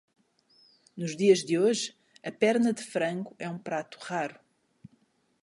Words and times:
Nos 0.99 1.13
dias 1.21 1.41
de 1.47 1.55
hoje, 1.65 1.85
a 2.29 2.31
perna 2.41 2.71
de 2.77 2.83
frango 2.93 3.31
é 3.45 3.47
um 3.55 3.59
prato 3.67 3.97
raro. 4.09 4.39